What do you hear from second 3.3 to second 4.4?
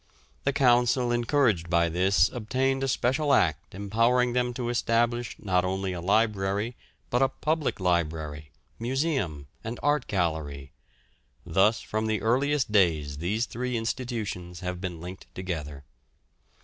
act empowering